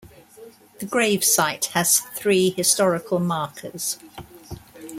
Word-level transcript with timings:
The 0.79 0.87
gravesite 0.87 1.65
has 1.73 1.99
three 2.15 2.49
historical 2.49 3.19
markers. 3.19 3.99